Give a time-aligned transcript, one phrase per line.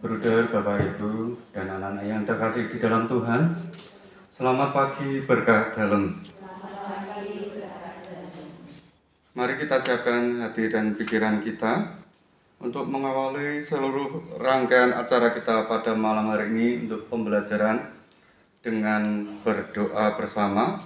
[0.00, 3.52] Bruder, Bapak, Ibu, dan anak-anak yang terkasih di dalam Tuhan,
[4.32, 6.16] selamat pagi berkah dalam.
[9.36, 12.00] Mari kita siapkan hati dan pikiran kita
[12.64, 17.84] untuk mengawali seluruh rangkaian acara kita pada malam hari ini untuk pembelajaran
[18.64, 20.80] dengan berdoa bersama.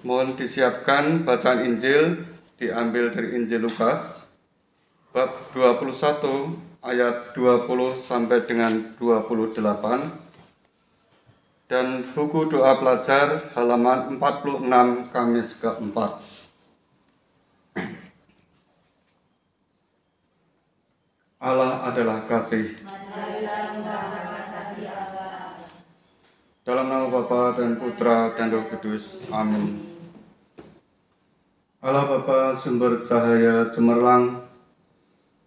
[0.00, 2.24] Mohon disiapkan bacaan Injil
[2.56, 4.29] diambil dari Injil Lukas
[5.10, 9.58] bab 21 ayat 20 sampai dengan 28
[11.66, 16.22] dan buku doa pelajar halaman 46 Kamis keempat.
[21.42, 22.78] Allah adalah kasih.
[26.62, 29.18] Dalam nama Bapa dan Putra dan Roh Kudus.
[29.34, 29.90] Amin.
[31.82, 34.49] Allah Bapa sumber cahaya cemerlang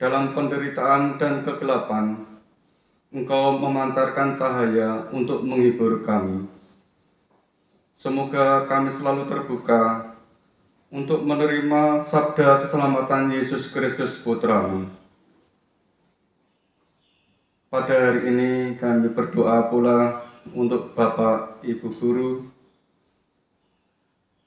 [0.04, 2.28] dalam penderitaan dan kegelapan,
[3.16, 6.44] Engkau memancarkan cahaya untuk menghibur kami.
[7.96, 10.12] Semoga kami selalu terbuka
[10.92, 14.92] untuk menerima sabda keselamatan Yesus Kristus Putramu.
[17.72, 20.20] Pada hari ini kami berdoa pula
[20.52, 22.32] untuk Bapak Ibu Guru.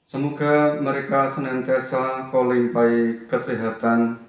[0.05, 4.26] Semoga mereka senantiasa kau limpahi kesehatan,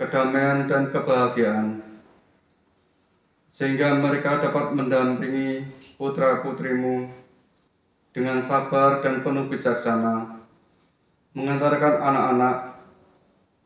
[0.00, 1.84] kedamaian dan kebahagiaan,
[3.52, 5.68] sehingga mereka dapat mendampingi
[6.00, 7.12] putra-putrimu
[8.16, 10.40] dengan sabar dan penuh bijaksana,
[11.36, 12.56] mengantarkan anak-anak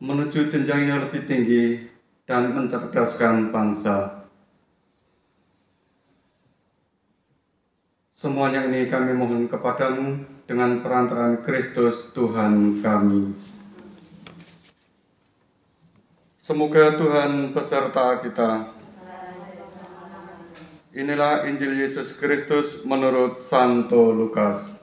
[0.03, 1.87] menuju jenjang yang lebih tinggi
[2.27, 4.27] dan mencerdaskan bangsa.
[8.11, 13.31] Semuanya ini kami mohon kepadamu dengan perantaraan Kristus Tuhan kami.
[16.45, 18.69] Semoga Tuhan beserta kita.
[20.93, 24.77] Inilah Injil Yesus Kristus menurut Santo Lukas.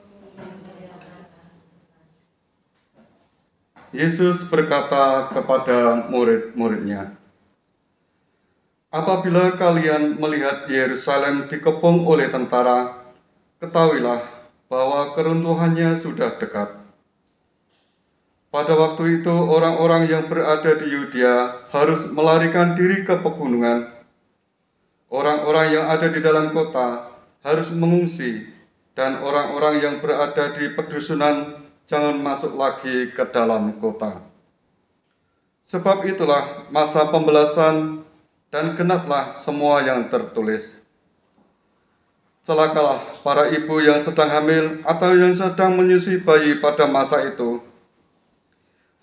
[3.95, 7.15] Yesus berkata kepada murid-muridnya,
[8.91, 13.07] Apabila kalian melihat Yerusalem dikepung oleh tentara,
[13.63, 14.19] ketahuilah
[14.67, 16.82] bahwa keruntuhannya sudah dekat.
[18.53, 23.89] Pada waktu itu orang-orang yang berada di Yudea harus melarikan diri ke pegunungan.
[25.09, 28.45] Orang-orang yang ada di dalam kota harus mengungsi
[28.93, 34.21] dan orang-orang yang berada di pedusunan jangan masuk lagi ke dalam kota.
[35.65, 38.05] Sebab itulah masa pembelasan
[38.53, 40.77] dan genaplah semua yang tertulis.
[42.45, 47.72] Celakalah para ibu yang sedang hamil atau yang sedang menyusui bayi pada masa itu,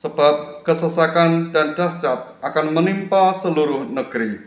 [0.01, 4.41] sebab kesesakan dan dahsyat akan menimpa seluruh negeri,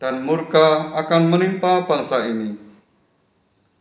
[0.00, 2.56] dan murka akan menimpa bangsa ini.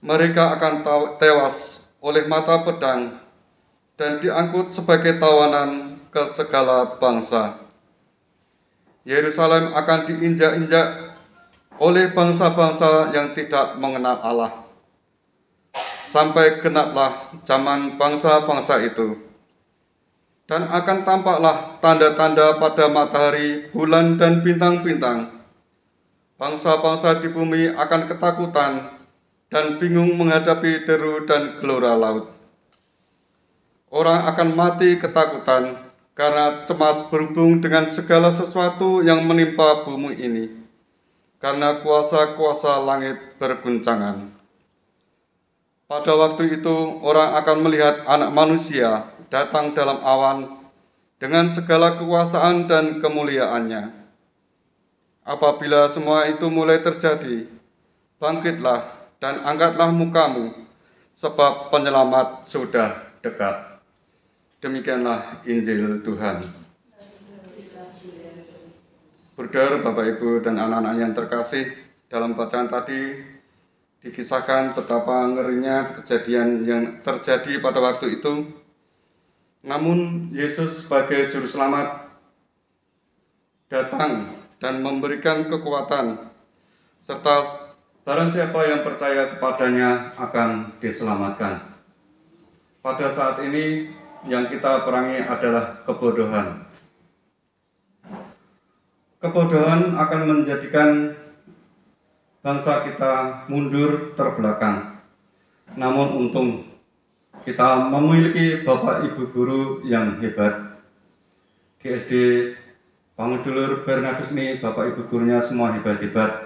[0.04, 0.84] Mereka akan
[1.18, 3.16] tewas oleh mata pedang
[3.96, 7.64] dan diangkut sebagai tawanan ke segala bangsa.
[9.08, 11.16] Yerusalem akan diinjak-injak
[11.80, 14.54] oleh bangsa-bangsa yang tidak mengenal Allah.
[16.12, 19.28] Sampai genaplah zaman bangsa-bangsa itu
[20.48, 25.44] dan akan tampaklah tanda-tanda pada matahari, bulan, dan bintang-bintang.
[26.40, 28.96] Bangsa-bangsa di bumi akan ketakutan
[29.52, 32.32] dan bingung menghadapi deru dan gelora laut.
[33.92, 40.46] Orang akan mati ketakutan karena cemas berhubung dengan segala sesuatu yang menimpa bumi ini,
[41.44, 44.32] karena kuasa-kuasa langit berguncangan.
[45.88, 50.68] Pada waktu itu, orang akan melihat Anak Manusia datang dalam awan
[51.18, 53.94] dengan segala kekuasaan dan kemuliaannya.
[55.28, 57.50] Apabila semua itu mulai terjadi,
[58.16, 60.56] bangkitlah dan angkatlah mukamu,
[61.12, 63.82] sebab penyelamat sudah dekat.
[64.64, 66.42] Demikianlah Injil Tuhan.
[69.38, 71.70] Bruder, Bapak Ibu, dan anak-anak yang terkasih,
[72.10, 73.22] dalam bacaan tadi
[74.02, 78.48] dikisahkan betapa ngerinya kejadian yang terjadi pada waktu itu
[79.66, 82.08] namun Yesus sebagai juru selamat
[83.68, 86.34] datang dan memberikan kekuatan
[87.02, 87.44] serta
[88.08, 91.60] barang siapa yang percaya kepadanya akan diselamatkan.
[92.80, 93.92] Pada saat ini
[94.24, 96.64] yang kita perangi adalah kebodohan.
[99.18, 101.12] Kebodohan akan menjadikan
[102.40, 105.04] bangsa kita mundur terbelakang.
[105.76, 106.64] Namun untung
[107.48, 110.84] kita memiliki Bapak Ibu guru yang hebat.
[111.80, 112.12] Di SD
[113.16, 116.44] Pangudulur Bernardus ini Bapak Ibu gurunya semua hebat-hebat.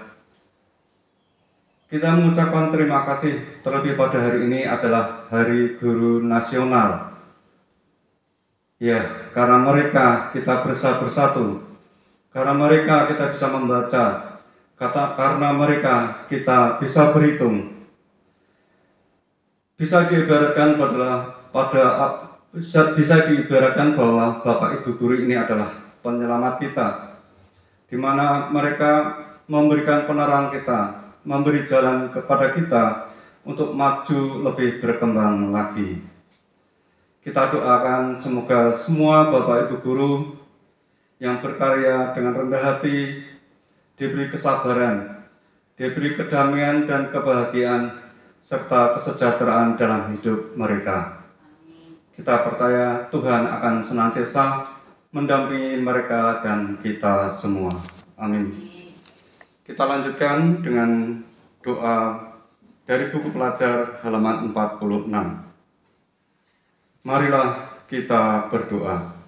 [1.90, 3.34] Kita mengucapkan terima kasih
[3.66, 7.18] terlebih pada hari ini adalah Hari Guru Nasional.
[8.78, 11.66] Ya, karena mereka kita bisa bersatu.
[12.30, 14.04] Karena mereka kita bisa membaca.
[14.78, 17.81] Kata karena mereka kita bisa berhitung.
[19.82, 21.84] Bisa diibaratkan pada pada
[22.54, 22.94] bisa,
[23.26, 25.74] diibaratkan bahwa Bapak Ibu guru ini adalah
[26.06, 27.18] penyelamat kita.
[27.90, 29.18] Di mana mereka
[29.50, 33.10] memberikan penerang kita, memberi jalan kepada kita
[33.42, 35.98] untuk maju lebih berkembang lagi.
[37.26, 40.12] Kita doakan semoga semua Bapak Ibu guru
[41.18, 43.18] yang berkarya dengan rendah hati
[43.98, 45.26] diberi kesabaran,
[45.74, 48.01] diberi kedamaian dan kebahagiaan
[48.42, 51.22] serta kesejahteraan dalam hidup mereka.
[52.18, 54.66] Kita percaya Tuhan akan senantiasa
[55.14, 57.70] mendampingi mereka dan kita semua.
[58.18, 58.50] Amin.
[59.62, 61.22] Kita lanjutkan dengan
[61.62, 62.18] doa
[62.82, 65.06] dari buku pelajar halaman 46.
[67.06, 69.22] Marilah kita berdoa.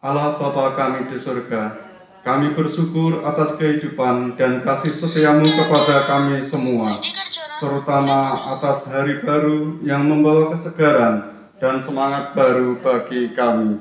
[0.00, 1.76] Allah Bapa kami di surga,
[2.24, 6.96] kami bersyukur atas kehidupan dan kasih setiamu kepada kami semua,
[7.60, 11.28] terutama atas hari baru yang membawa kesegaran
[11.60, 13.76] dan semangat baru bagi kami.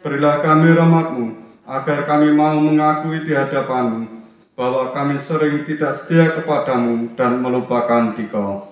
[0.00, 1.26] Berilah kami rahmatmu,
[1.68, 4.08] agar kami mau mengakui di hadapanmu
[4.56, 8.64] bahwa kami sering tidak setia kepadamu dan melupakan dikau.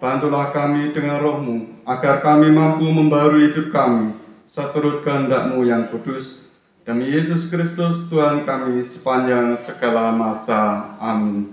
[0.00, 4.16] Bantulah kami dengan rohmu, agar kami mampu membarui hidup kami,
[4.48, 6.56] seturut kehendakmu yang kudus.
[6.88, 10.96] Demi Yesus Kristus Tuhan kami sepanjang segala masa.
[10.96, 11.52] Amin.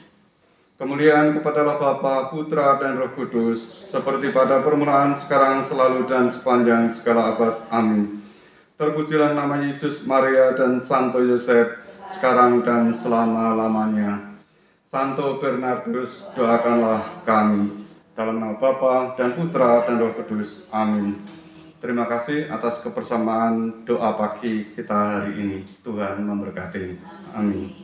[0.81, 7.37] Kemuliaan kepada Bapa, Putra, dan Roh Kudus, seperti pada permulaan, sekarang, selalu, dan sepanjang segala
[7.37, 7.69] abad.
[7.69, 8.17] Amin.
[8.81, 11.77] Terpujilah nama Yesus, Maria, dan Santo Yosef,
[12.17, 14.33] sekarang dan selama-lamanya.
[14.89, 17.85] Santo Bernardus, doakanlah kami.
[18.17, 20.65] Dalam nama Bapa dan Putra dan Roh Kudus.
[20.73, 21.21] Amin.
[21.77, 25.59] Terima kasih atas kebersamaan doa pagi kita hari ini.
[25.85, 26.97] Tuhan memberkati.
[27.37, 27.80] Amin.